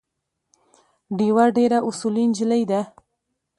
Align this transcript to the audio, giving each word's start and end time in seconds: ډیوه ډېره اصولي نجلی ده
ډیوه 1.17 1.45
ډېره 1.57 1.77
اصولي 1.89 2.23
نجلی 2.29 2.63
ده 2.71 2.81